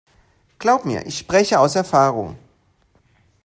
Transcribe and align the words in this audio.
Glaub 0.57 0.83
mir, 0.85 1.05
ich 1.05 1.19
spreche 1.19 1.59
aus 1.59 1.75
Erfahrung. 1.75 2.35